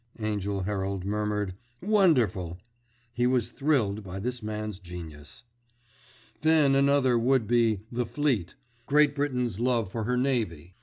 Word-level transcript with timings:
Angell 0.17 0.63
Herald 0.63 1.05
murmured. 1.05 1.53
"Wonderful!" 1.79 2.57
He 3.13 3.27
was 3.27 3.51
thrilled 3.51 4.03
by 4.03 4.19
this 4.19 4.41
man's 4.41 4.79
genius. 4.79 5.43
"Then 6.41 6.73
another 6.73 7.19
would 7.19 7.45
be 7.45 7.81
'The 7.91 8.07
Fleet'—Great 8.07 9.13
Britain's 9.13 9.59
Love 9.59 9.91
for 9.91 10.05
Her 10.05 10.17
Navy. 10.17 10.73